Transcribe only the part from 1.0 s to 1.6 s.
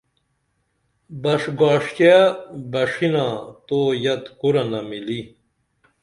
بش